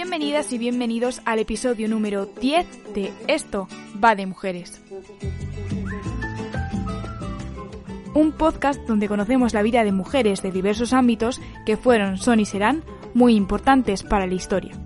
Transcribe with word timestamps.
Bienvenidas 0.00 0.52
y 0.52 0.58
bienvenidos 0.58 1.20
al 1.24 1.40
episodio 1.40 1.88
número 1.88 2.24
10 2.24 2.94
de 2.94 3.12
Esto 3.26 3.66
va 4.02 4.14
de 4.14 4.26
mujeres. 4.26 4.80
Un 8.14 8.30
podcast 8.30 8.80
donde 8.86 9.08
conocemos 9.08 9.54
la 9.54 9.62
vida 9.62 9.82
de 9.82 9.90
mujeres 9.90 10.40
de 10.40 10.52
diversos 10.52 10.92
ámbitos 10.92 11.40
que 11.66 11.76
fueron, 11.76 12.16
son 12.16 12.38
y 12.38 12.44
serán 12.44 12.84
muy 13.12 13.34
importantes 13.34 14.04
para 14.04 14.28
la 14.28 14.34
historia. 14.34 14.76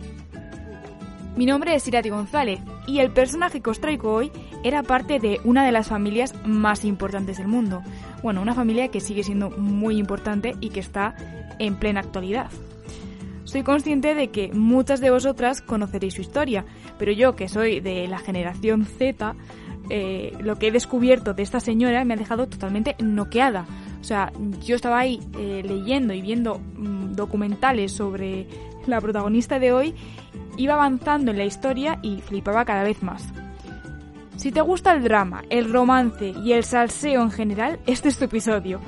Mi 1.36 1.44
nombre 1.44 1.74
es 1.74 1.86
Irati 1.86 2.08
González 2.08 2.60
y 2.86 3.00
el 3.00 3.12
personaje 3.12 3.60
que 3.60 3.68
os 3.68 3.80
traigo 3.80 4.14
hoy 4.14 4.32
era 4.64 4.82
parte 4.82 5.18
de 5.18 5.42
una 5.44 5.66
de 5.66 5.72
las 5.72 5.88
familias 5.88 6.34
más 6.46 6.86
importantes 6.86 7.36
del 7.36 7.48
mundo. 7.48 7.82
Bueno, 8.22 8.40
una 8.40 8.54
familia 8.54 8.88
que 8.88 9.00
sigue 9.00 9.24
siendo 9.24 9.50
muy 9.50 9.98
importante 9.98 10.54
y 10.62 10.70
que 10.70 10.80
está 10.80 11.14
en 11.58 11.76
plena 11.76 12.00
actualidad. 12.00 12.50
Soy 13.52 13.64
consciente 13.64 14.14
de 14.14 14.28
que 14.30 14.50
muchas 14.54 15.02
de 15.02 15.10
vosotras 15.10 15.60
conoceréis 15.60 16.14
su 16.14 16.22
historia, 16.22 16.64
pero 16.98 17.12
yo, 17.12 17.36
que 17.36 17.50
soy 17.50 17.80
de 17.80 18.08
la 18.08 18.16
generación 18.16 18.86
Z, 18.86 19.36
eh, 19.90 20.32
lo 20.40 20.56
que 20.56 20.68
he 20.68 20.72
descubierto 20.72 21.34
de 21.34 21.42
esta 21.42 21.60
señora 21.60 22.02
me 22.06 22.14
ha 22.14 22.16
dejado 22.16 22.48
totalmente 22.48 22.96
noqueada. 23.00 23.66
O 24.00 24.04
sea, 24.04 24.32
yo 24.64 24.74
estaba 24.74 25.00
ahí 25.00 25.20
eh, 25.38 25.62
leyendo 25.66 26.14
y 26.14 26.22
viendo 26.22 26.60
mm, 26.60 27.12
documentales 27.12 27.92
sobre 27.92 28.46
la 28.86 29.02
protagonista 29.02 29.58
de 29.58 29.70
hoy, 29.70 29.94
iba 30.56 30.72
avanzando 30.72 31.30
en 31.30 31.36
la 31.36 31.44
historia 31.44 31.98
y 32.00 32.22
flipaba 32.22 32.64
cada 32.64 32.84
vez 32.84 33.02
más. 33.02 33.34
Si 34.36 34.50
te 34.50 34.62
gusta 34.62 34.94
el 34.94 35.02
drama, 35.02 35.42
el 35.50 35.70
romance 35.70 36.32
y 36.42 36.52
el 36.52 36.64
salseo 36.64 37.20
en 37.20 37.30
general, 37.30 37.80
este 37.84 38.08
es 38.08 38.16
tu 38.16 38.24
episodio. 38.24 38.80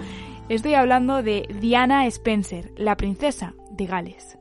Estoy 0.48 0.72
hablando 0.72 1.22
de 1.22 1.54
Diana 1.60 2.06
Spencer, 2.06 2.72
la 2.78 2.96
princesa 2.96 3.52
de 3.70 3.84
Gales. 3.84 4.38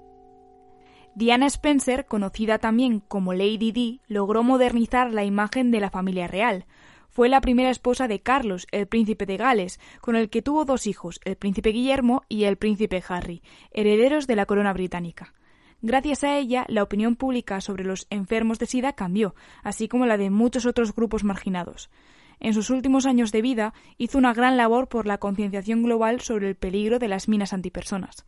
Diana 1.16 1.45
Spencer, 1.45 2.08
conocida 2.08 2.58
también 2.58 3.00
como 3.00 3.33
Lady 3.33 3.72
Di, 3.72 4.02
logró 4.08 4.42
modernizar 4.42 5.14
la 5.14 5.23
imagen 5.23 5.70
de 5.70 5.80
la 5.80 5.92
familia 5.92 6.28
real. 6.28 6.66
Fue 7.09 7.30
la 7.30 7.39
primera 7.39 7.70
esposa 7.70 8.08
de 8.08 8.22
Carlos, 8.22 8.66
el 8.72 8.88
príncipe 8.88 9.28
de 9.28 9.38
Gales, 9.38 9.80
con 10.02 10.16
el 10.16 10.31
que 10.31 10.42
tuvo 10.42 10.66
dos 10.66 10.88
hijos, 10.88 11.20
el 11.23 11.36
príncipe 11.36 11.70
Guillermo 11.70 12.23
y 12.30 12.45
el 12.45 12.58
príncipe 12.58 13.03
Harry, 13.08 13.44
herederos 13.72 14.25
de 14.25 14.36
la 14.36 14.47
corona 14.47 14.73
británica. 14.73 15.36
Gracias 15.83 16.23
a 16.23 16.36
ella, 16.36 16.66
la 16.67 16.81
opinión 16.81 17.16
pública 17.16 17.61
sobre 17.61 17.83
los 17.83 18.08
enfermos 18.09 18.58
de 18.58 18.66
SIDA 18.66 18.94
cambió, 18.94 19.36
así 19.61 19.88
como 19.88 20.08
la 20.08 20.17
de 20.17 20.31
muchos 20.31 20.66
otros 20.66 20.95
grupos 20.95 21.23
marginados. 21.23 21.92
En 22.39 22.55
sus 22.55 22.72
últimos 22.72 23.05
años 23.05 23.31
de 23.31 23.44
vida 23.44 23.73
hizo 24.00 24.17
una 24.17 24.33
gran 24.33 24.58
labor 24.58 24.89
por 24.89 25.05
la 25.05 25.20
concienciación 25.20 25.83
global 25.83 26.22
sobre 26.22 26.50
el 26.50 26.55
peligro 26.55 26.98
de 26.98 27.08
las 27.08 27.27
minas 27.27 27.53
antipersonas. 27.53 28.25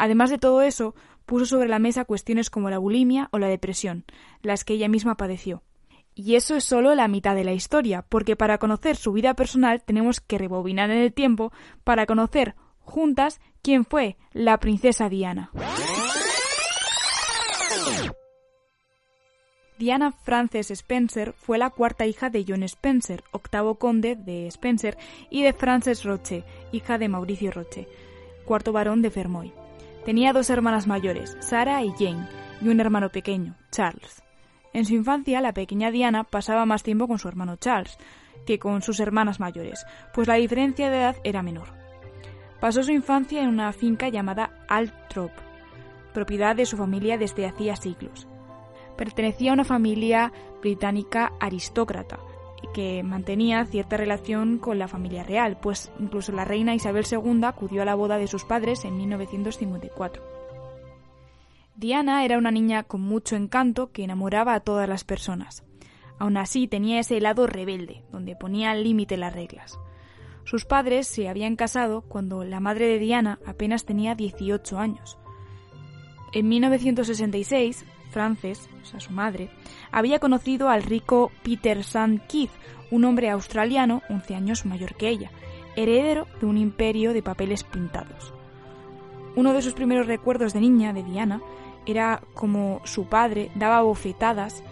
Además 0.00 0.30
de 0.30 0.38
todo 0.38 0.62
eso, 0.62 0.94
puso 1.26 1.44
sobre 1.44 1.68
la 1.68 1.78
mesa 1.78 2.06
cuestiones 2.06 2.48
como 2.48 2.70
la 2.70 2.78
bulimia 2.78 3.28
o 3.32 3.38
la 3.38 3.48
depresión, 3.48 4.06
las 4.40 4.64
que 4.64 4.72
ella 4.72 4.88
misma 4.88 5.18
padeció. 5.18 5.62
Y 6.14 6.36
eso 6.36 6.56
es 6.56 6.64
solo 6.64 6.94
la 6.94 7.06
mitad 7.06 7.34
de 7.34 7.44
la 7.44 7.52
historia, 7.52 8.00
porque 8.08 8.34
para 8.34 8.56
conocer 8.56 8.96
su 8.96 9.12
vida 9.12 9.34
personal 9.34 9.82
tenemos 9.82 10.22
que 10.22 10.38
rebobinar 10.38 10.90
en 10.90 10.96
el 10.96 11.12
tiempo 11.12 11.52
para 11.84 12.06
conocer 12.06 12.54
juntas 12.78 13.42
quién 13.60 13.84
fue 13.84 14.16
la 14.32 14.58
princesa 14.58 15.10
Diana. 15.10 15.50
Diana 19.78 20.12
Frances 20.12 20.70
Spencer 20.70 21.34
fue 21.34 21.58
la 21.58 21.68
cuarta 21.68 22.06
hija 22.06 22.30
de 22.30 22.42
John 22.48 22.62
Spencer, 22.62 23.22
octavo 23.32 23.74
conde 23.74 24.16
de 24.16 24.46
Spencer, 24.46 24.96
y 25.28 25.42
de 25.42 25.52
Frances 25.52 26.04
Roche, 26.04 26.42
hija 26.72 26.96
de 26.96 27.08
Mauricio 27.08 27.50
Roche, 27.50 27.86
cuarto 28.46 28.72
varón 28.72 29.02
de 29.02 29.10
Fermoy. 29.10 29.52
Tenía 30.04 30.32
dos 30.32 30.50
hermanas 30.50 30.86
mayores, 30.86 31.36
Sarah 31.40 31.82
y 31.82 31.92
Jane, 31.92 32.26
y 32.60 32.68
un 32.68 32.80
hermano 32.80 33.10
pequeño, 33.10 33.54
Charles. 33.70 34.22
En 34.72 34.84
su 34.84 34.94
infancia, 34.94 35.40
la 35.40 35.52
pequeña 35.52 35.90
Diana 35.90 36.24
pasaba 36.24 36.64
más 36.64 36.82
tiempo 36.82 37.08
con 37.08 37.18
su 37.18 37.28
hermano 37.28 37.56
Charles 37.56 37.98
que 38.46 38.58
con 38.58 38.82
sus 38.82 39.00
hermanas 39.00 39.40
mayores, 39.40 39.84
pues 40.14 40.26
la 40.26 40.34
diferencia 40.34 40.90
de 40.90 40.98
edad 40.98 41.16
era 41.24 41.42
menor. 41.42 41.68
Pasó 42.60 42.82
su 42.82 42.92
infancia 42.92 43.42
en 43.42 43.48
una 43.48 43.72
finca 43.72 44.08
llamada 44.08 44.50
Altrop, 44.68 45.32
propiedad 46.14 46.56
de 46.56 46.66
su 46.66 46.76
familia 46.76 47.18
desde 47.18 47.46
hacía 47.46 47.76
siglos. 47.76 48.26
Pertenecía 48.96 49.50
a 49.50 49.54
una 49.54 49.64
familia 49.64 50.32
británica 50.60 51.32
aristócrata, 51.40 52.18
que 52.72 53.02
mantenía 53.02 53.64
cierta 53.66 53.96
relación 53.96 54.58
con 54.58 54.78
la 54.78 54.88
familia 54.88 55.22
real, 55.22 55.58
pues 55.60 55.90
incluso 55.98 56.32
la 56.32 56.44
reina 56.44 56.74
Isabel 56.74 57.04
II 57.10 57.44
acudió 57.44 57.82
a 57.82 57.84
la 57.84 57.94
boda 57.94 58.18
de 58.18 58.26
sus 58.26 58.44
padres 58.44 58.84
en 58.84 58.96
1954. 58.96 60.22
Diana 61.76 62.24
era 62.24 62.36
una 62.36 62.50
niña 62.50 62.82
con 62.82 63.00
mucho 63.00 63.36
encanto 63.36 63.90
que 63.90 64.04
enamoraba 64.04 64.54
a 64.54 64.60
todas 64.60 64.88
las 64.88 65.04
personas. 65.04 65.64
Aún 66.18 66.36
así 66.36 66.68
tenía 66.68 67.00
ese 67.00 67.20
lado 67.20 67.46
rebelde, 67.46 68.02
donde 68.12 68.36
ponía 68.36 68.70
al 68.70 68.84
límite 68.84 69.16
las 69.16 69.32
reglas. 69.32 69.78
Sus 70.44 70.64
padres 70.64 71.06
se 71.06 71.28
habían 71.28 71.56
casado 71.56 72.02
cuando 72.02 72.44
la 72.44 72.60
madre 72.60 72.86
de 72.86 72.98
Diana 72.98 73.38
apenas 73.46 73.84
tenía 73.84 74.14
18 74.14 74.78
años. 74.78 75.19
En 76.32 76.48
1966, 76.48 77.84
Frances, 78.10 78.68
o 78.82 78.84
sea, 78.84 79.00
su 79.00 79.12
madre, 79.12 79.50
había 79.90 80.18
conocido 80.18 80.68
al 80.68 80.82
rico 80.82 81.32
Peter 81.42 81.78
St. 81.78 82.20
Keith, 82.28 82.50
un 82.90 83.04
hombre 83.04 83.30
australiano 83.30 84.02
11 84.08 84.34
años 84.34 84.66
mayor 84.66 84.94
que 84.94 85.08
ella, 85.08 85.30
heredero 85.76 86.26
de 86.40 86.46
un 86.46 86.58
imperio 86.58 87.12
de 87.12 87.22
papeles 87.22 87.64
pintados. 87.64 88.32
Uno 89.36 89.52
de 89.52 89.62
sus 89.62 89.74
primeros 89.74 90.06
recuerdos 90.06 90.52
de 90.52 90.60
niña, 90.60 90.92
de 90.92 91.02
Diana, 91.02 91.40
era 91.86 92.22
como 92.34 92.80
su 92.84 93.06
padre 93.06 93.50
daba 93.54 93.82
bofetadas 93.82 94.62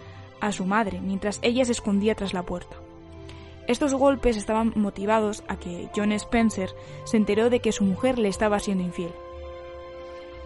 a 0.41 0.51
su 0.51 0.65
madre 0.65 1.01
mientras 1.01 1.39
ella 1.41 1.65
se 1.65 1.71
escondía 1.71 2.15
tras 2.15 2.33
la 2.33 2.43
puerta. 2.43 2.77
Estos 3.67 3.93
golpes 3.93 4.35
estaban 4.35 4.73
motivados 4.75 5.43
a 5.47 5.57
que 5.57 5.89
John 5.95 6.11
Spencer 6.13 6.71
se 7.03 7.17
enteró 7.17 7.49
de 7.49 7.59
que 7.59 7.71
su 7.71 7.83
mujer 7.83 8.17
le 8.17 8.29
estaba 8.29 8.59
siendo 8.59 8.83
infiel. 8.83 9.11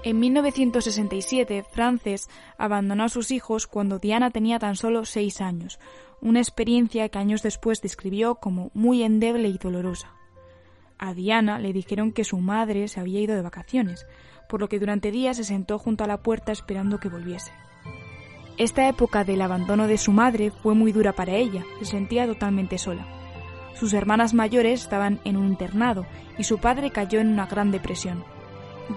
En 0.04 0.20
1967, 0.20 1.64
Frances 1.64 2.30
abandonó 2.58 3.06
a 3.06 3.10
sus 3.10 3.32
hijos 3.32 3.68
cuando 3.68 4.00
Diana 4.00 4.32
tenía 4.32 4.60
tan 4.60 4.76
solo 4.76 5.06
seis 5.06 5.40
años, 5.40 5.80
una 6.20 6.40
experiencia 6.40 7.08
que 7.08 7.20
años 7.20 7.42
después 7.42 7.82
describió 7.82 8.36
como 8.36 8.70
muy 8.74 9.04
endeble 9.04 9.48
y 9.48 9.58
dolorosa. 9.58 10.12
A 10.98 11.14
Diana 11.14 11.58
le 11.58 11.72
dijeron 11.72 12.12
que 12.12 12.26
su 12.26 12.38
madre 12.40 12.90
se 12.90 13.00
había 13.00 13.22
ido 13.22 13.34
de 13.34 13.42
vacaciones, 13.42 14.06
por 14.50 14.60
lo 14.60 14.68
que 14.68 14.78
durante 14.78 15.10
días 15.10 15.38
se 15.38 15.46
sentó 15.46 15.80
junto 15.80 16.04
a 16.04 16.08
la 16.08 16.22
puerta 16.22 16.52
esperando 16.52 17.00
que 17.00 17.08
volviese. 17.08 17.52
Esta 18.58 18.90
época 18.90 19.24
del 19.24 19.42
abandono 19.42 19.88
de 19.88 19.98
su 19.98 20.12
madre 20.12 20.52
fue 20.52 20.76
muy 20.76 20.92
dura 20.92 21.14
para 21.14 21.34
ella, 21.34 21.64
se 21.80 21.86
sentía 21.86 22.28
totalmente 22.28 22.78
sola. 22.78 23.08
Sus 23.74 23.94
hermanas 23.94 24.34
mayores 24.34 24.82
estaban 24.82 25.22
en 25.24 25.38
un 25.38 25.48
internado 25.48 26.06
y 26.38 26.44
su 26.44 26.58
padre 26.60 26.92
cayó 26.92 27.22
en 27.22 27.30
una 27.30 27.46
gran 27.46 27.72
depresión. 27.72 28.24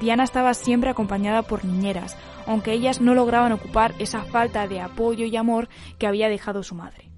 Diana 0.01 0.25
estaba 0.25 0.55
siempre 0.55 0.91
acompañada 0.91 1.43
por 1.43 1.65
niñeras, 1.65 2.17
aunque 2.47 2.73
ellas 2.73 3.01
no 3.01 3.15
lograban 3.15 3.53
ocupar 3.53 3.95
esa 3.99 4.23
falta 4.23 4.67
de 4.67 4.81
apoyo 4.81 5.25
y 5.25 5.37
amor 5.37 5.69
que 5.99 6.07
había 6.07 6.29
dejado 6.29 6.63
su 6.63 6.75
madre. 6.75 7.11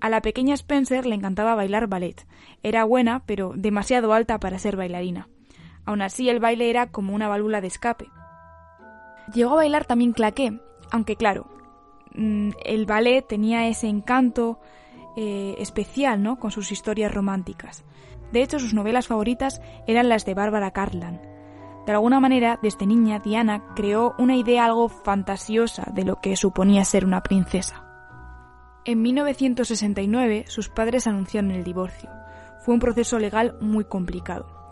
A 0.00 0.08
la 0.08 0.22
pequeña 0.22 0.54
Spencer 0.54 1.06
le 1.06 1.14
encantaba 1.14 1.54
bailar 1.54 1.88
ballet. 1.88 2.26
Era 2.62 2.84
buena, 2.84 3.24
pero 3.26 3.52
demasiado 3.56 4.12
alta 4.12 4.38
para 4.38 4.58
ser 4.58 4.76
bailarina. 4.76 5.28
Aún 5.84 6.02
así, 6.02 6.28
el 6.28 6.38
baile 6.38 6.70
era 6.70 6.90
como 6.90 7.14
una 7.14 7.28
válvula 7.28 7.60
de 7.60 7.66
escape. 7.66 8.08
Llegó 9.34 9.52
a 9.52 9.56
bailar 9.56 9.86
también 9.86 10.12
claqué, 10.12 10.60
aunque 10.90 11.16
claro, 11.16 11.46
mm, 12.14 12.50
el 12.64 12.86
ballet 12.86 13.26
tenía 13.26 13.66
ese 13.68 13.88
encanto 13.88 14.60
eh, 15.16 15.56
especial, 15.58 16.22
¿no? 16.22 16.38
Con 16.38 16.52
sus 16.52 16.70
historias 16.70 17.12
románticas. 17.12 17.84
De 18.32 18.42
hecho, 18.42 18.58
sus 18.58 18.74
novelas 18.74 19.08
favoritas 19.08 19.60
eran 19.86 20.08
las 20.08 20.24
de 20.24 20.34
Barbara 20.34 20.70
Cartland. 20.70 21.37
De 21.88 21.94
alguna 21.94 22.20
manera, 22.20 22.58
desde 22.60 22.84
niña, 22.84 23.18
Diana 23.18 23.64
creó 23.74 24.14
una 24.18 24.36
idea 24.36 24.66
algo 24.66 24.90
fantasiosa 24.90 25.90
de 25.90 26.04
lo 26.04 26.20
que 26.20 26.36
suponía 26.36 26.84
ser 26.84 27.06
una 27.06 27.22
princesa. 27.22 27.82
En 28.84 29.00
1969, 29.00 30.44
sus 30.48 30.68
padres 30.68 31.06
anunciaron 31.06 31.50
el 31.50 31.64
divorcio. 31.64 32.10
Fue 32.62 32.74
un 32.74 32.80
proceso 32.80 33.18
legal 33.18 33.56
muy 33.62 33.86
complicado. 33.86 34.70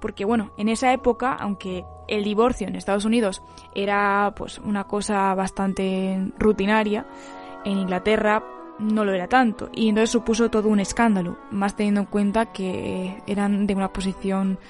Porque 0.00 0.24
bueno, 0.24 0.52
en 0.56 0.68
esa 0.68 0.92
época, 0.92 1.34
aunque 1.34 1.84
el 2.06 2.22
divorcio 2.22 2.68
en 2.68 2.76
Estados 2.76 3.04
Unidos 3.04 3.42
era 3.74 4.32
pues 4.36 4.58
una 4.58 4.84
cosa 4.84 5.34
bastante 5.34 6.30
rutinaria, 6.38 7.04
en 7.64 7.78
Inglaterra 7.78 8.44
no 8.78 9.04
lo 9.04 9.12
era 9.12 9.26
tanto 9.26 9.70
y 9.72 9.88
entonces 9.88 10.10
supuso 10.10 10.50
todo 10.50 10.68
un 10.68 10.78
escándalo, 10.78 11.36
más 11.50 11.74
teniendo 11.74 12.02
en 12.02 12.06
cuenta 12.06 12.52
que 12.52 13.20
eran 13.26 13.66
de 13.66 13.74
una 13.74 13.92
posición 13.92 14.60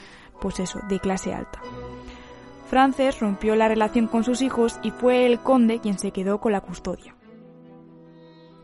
pues 0.41 0.61
eso, 0.61 0.81
de 0.89 1.01
clase 1.01 1.33
alta. 1.33 1.61
Frances 2.69 3.21
rompió 3.21 3.55
la 3.57 3.69
relación 3.69 4.07
con 4.07 4.25
sus 4.25 4.43
hijos 4.43 4.79
y 4.83 4.91
fue 4.91 5.27
el 5.27 5.39
conde 5.39 5.81
quien 5.81 5.99
se 5.99 6.11
quedó 6.11 6.41
con 6.41 6.53
la 6.53 6.61
custodia. 6.61 7.15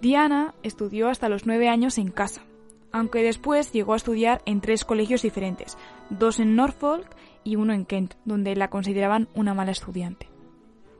Diana 0.00 0.54
estudió 0.62 1.08
hasta 1.08 1.28
los 1.28 1.46
nueve 1.46 1.68
años 1.68 1.98
en 1.98 2.10
casa, 2.10 2.42
aunque 2.90 3.22
después 3.22 3.72
llegó 3.72 3.92
a 3.92 3.96
estudiar 3.96 4.42
en 4.46 4.60
tres 4.60 4.84
colegios 4.84 5.22
diferentes, 5.22 5.76
dos 6.08 6.40
en 6.40 6.56
Norfolk 6.56 7.06
y 7.44 7.56
uno 7.56 7.72
en 7.72 7.84
Kent, 7.84 8.14
donde 8.24 8.56
la 8.56 8.68
consideraban 8.68 9.28
una 9.34 9.54
mala 9.54 9.72
estudiante. 9.72 10.28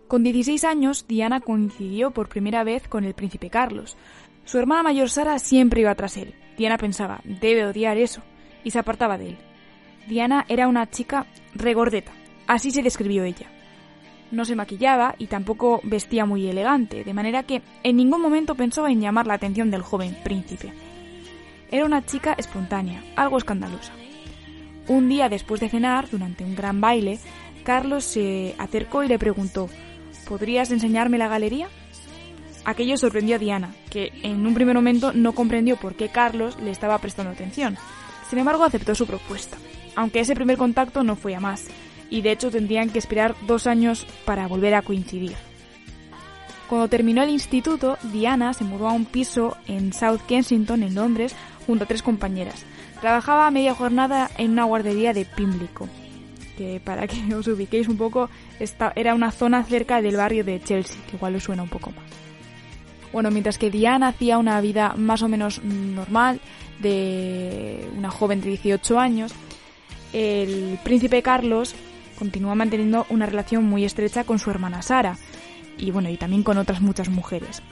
Con 0.07 0.23
16 0.23 0.65
años, 0.65 1.07
Diana 1.07 1.41
coincidió 1.41 2.11
por 2.11 2.29
primera 2.29 2.65
vez 2.65 2.89
con 2.89 3.05
el 3.05 3.15
príncipe 3.15 3.49
Carlos. 3.49 3.97
Su 4.45 4.59
hermana 4.59 4.83
mayor 4.83 5.09
Sara 5.09 5.39
siempre 5.39 5.83
iba 5.83 5.95
tras 5.95 6.17
él. 6.17 6.35
Diana 6.57 6.79
pensaba, 6.79 7.21
debe 7.25 7.65
odiar 7.65 7.97
eso, 7.97 8.21
y 8.65 8.73
se 8.73 8.79
apartaba 8.79 9.19
de 9.19 9.31
él. 9.31 9.39
Diana 10.07 10.45
era 10.49 10.69
una 10.69 10.89
chica 10.91 11.27
regordeta, 11.55 12.13
así 12.47 12.71
se 12.71 12.83
describió 12.83 13.25
ella. 13.25 13.47
No 14.31 14.45
se 14.45 14.55
maquillaba 14.55 15.15
y 15.19 15.27
tampoco 15.27 15.81
vestía 15.83 16.25
muy 16.25 16.47
elegante, 16.49 17.05
de 17.05 17.15
manera 17.15 17.43
que 17.43 17.63
en 17.83 17.97
ningún 17.97 18.23
momento 18.23 18.55
pensó 18.55 18.87
en 18.87 19.01
llamar 19.01 19.27
la 19.27 19.35
atención 19.35 19.71
del 19.71 19.83
joven 19.83 20.17
príncipe. 20.23 20.73
Era 21.71 21.85
una 21.85 22.05
chica 22.05 22.35
espontánea, 22.39 23.03
algo 23.17 23.39
escandalosa. 23.39 23.93
Un 24.89 25.09
día 25.09 25.29
después 25.29 25.61
de 25.61 25.69
cenar, 25.69 26.09
durante 26.11 26.45
un 26.45 26.55
gran 26.55 26.81
baile, 26.81 27.19
Carlos 27.65 28.05
se 28.05 28.55
acercó 28.59 29.05
y 29.05 29.09
le 29.09 29.19
preguntó 29.19 29.69
¿Podrías 30.29 30.71
enseñarme 30.71 31.19
la 31.19 31.29
galería? 31.29 31.69
Aquello 32.65 32.97
sorprendió 32.97 33.37
a 33.37 33.39
Diana, 33.39 33.75
que 33.91 34.13
en 34.23 34.47
un 34.47 34.55
primer 34.55 34.77
momento 34.77 35.13
no 35.13 35.33
comprendió 35.33 35.77
por 35.77 35.95
qué 35.95 36.09
Carlos 36.09 36.59
le 36.61 36.71
estaba 36.71 36.99
prestando 36.99 37.33
atención. 37.33 37.77
Sin 38.29 38.39
embargo, 38.39 38.65
aceptó 38.65 38.95
su 38.95 39.07
propuesta, 39.07 39.57
aunque 39.97 40.21
ese 40.21 40.35
primer 40.35 40.57
contacto 40.57 41.03
no 41.03 41.17
fue 41.17 41.35
a 41.35 41.41
más, 41.41 41.67
y 42.11 42.23
de 42.23 42.33
hecho 42.33 42.51
tendrían 42.51 42.91
que 42.91 42.99
esperar 42.99 43.35
dos 43.47 43.67
años 43.67 44.07
para 44.25 44.49
volver 44.49 44.75
a 44.75 44.83
coincidir. 44.83 45.37
Cuando 46.69 46.89
terminó 46.89 47.23
el 47.23 47.31
instituto, 47.31 47.99
Diana 48.13 48.53
se 48.53 48.65
mudó 48.65 48.89
a 48.89 48.93
un 48.93 49.05
piso 49.05 49.57
en 49.67 49.93
South 49.93 50.21
Kensington, 50.29 50.85
en 50.85 50.95
Londres, 50.95 51.35
junto 51.67 51.85
a 51.85 51.89
tres 51.89 52.03
compañeras. 52.03 52.65
Trabajaba 53.01 53.47
a 53.47 53.51
media 53.51 53.75
jornada 53.75 54.31
en 54.39 54.53
una 54.53 54.65
guardería 54.65 55.13
de 55.13 55.25
Pimlico, 55.25 55.89
que 56.57 56.81
para 56.85 57.09
que 57.09 57.35
os 57.35 57.49
ubiquéis 57.49 57.89
un 57.89 57.97
poco, 57.97 58.31
era 58.95 59.15
una 59.15 59.33
zona 59.33 59.65
cerca 59.65 60.01
del 60.01 60.17
barrio 60.17 60.45
de 60.45 60.63
Chelsea, 60.63 61.01
que 61.09 61.17
igual 61.17 61.35
os 61.35 61.43
suena 61.43 61.63
un 61.63 61.69
poco 61.69 61.91
más. 61.91 62.05
Bueno, 63.13 63.31
mientras 63.31 63.59
que 63.59 63.71
Diana 63.71 64.09
hacía 64.09 64.39
una 64.39 64.61
vida 64.61 64.95
más 64.97 65.23
o 65.23 65.29
menos 65.29 65.65
normal 65.65 66.41
de 66.79 67.91
una 67.97 68.11
joven 68.11 68.41
de 68.41 68.51
18 68.51 69.01
años, 69.01 69.35
el 70.13 70.79
príncipe 70.83 71.23
Carlos 71.23 71.75
continúa 72.19 72.55
manteniendo 72.55 73.07
una 73.09 73.27
relación 73.27 73.65
muy 73.65 73.85
estrecha 73.85 74.25
con 74.25 74.39
su 74.39 74.51
hermana 74.51 74.83
Sara 74.83 75.17
y 75.79 75.91
bueno, 75.91 76.11
y 76.11 76.17
también 76.17 76.43
con 76.43 76.59
otras 76.59 76.81
muchas 76.81 77.09
mujeres 77.09 77.63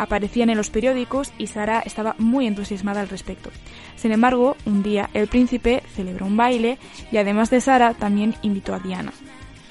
aparecían 0.00 0.48
en 0.48 0.56
los 0.56 0.70
periódicos 0.70 1.30
y 1.36 1.46
Sara 1.46 1.80
estaba 1.80 2.14
muy 2.16 2.46
entusiasmada 2.46 3.02
al 3.02 3.10
respecto. 3.10 3.50
Sin 3.96 4.12
embargo, 4.12 4.56
un 4.64 4.82
día 4.82 5.10
el 5.12 5.28
príncipe 5.28 5.82
celebró 5.94 6.24
un 6.24 6.38
baile 6.38 6.78
y 7.12 7.18
además 7.18 7.50
de 7.50 7.60
Sara 7.60 7.92
también 7.92 8.34
invitó 8.40 8.74
a 8.74 8.78
Diana. 8.78 9.12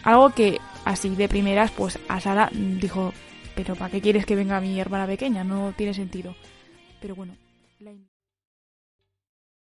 Algo 0.03 0.29
que 0.29 0.59
así 0.85 1.09
de 1.09 1.27
primeras 1.27 1.71
pues 1.71 1.97
a 2.07 2.19
Sara 2.19 2.51
dijo, 2.53 3.11
pero 3.55 3.75
¿para 3.75 3.89
qué 3.89 4.01
quieres 4.01 4.27
que 4.27 4.35
venga 4.35 4.61
mi 4.61 4.79
hermana 4.79 5.07
pequeña? 5.07 5.43
No 5.43 5.73
tiene 5.75 5.95
sentido. 5.95 6.35
Pero 7.01 7.15
bueno. 7.15 7.33